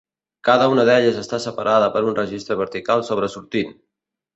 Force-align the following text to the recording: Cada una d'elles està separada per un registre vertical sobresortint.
Cada 0.47 0.69
una 0.75 0.85
d'elles 0.87 1.21
està 1.25 1.41
separada 1.45 1.93
per 1.99 2.03
un 2.11 2.21
registre 2.23 2.61
vertical 2.67 3.09
sobresortint. 3.15 3.83